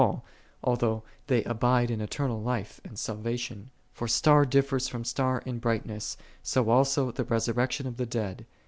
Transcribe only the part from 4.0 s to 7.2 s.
star ditteretii Iroin star in brightness; so also